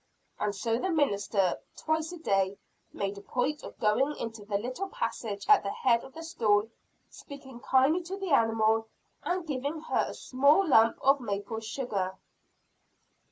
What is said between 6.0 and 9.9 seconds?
of the stall, speaking kindly to the animal, and giving